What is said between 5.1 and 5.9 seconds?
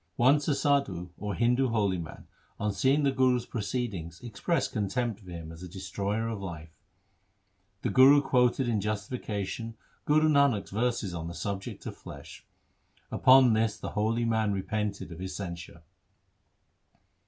for him as a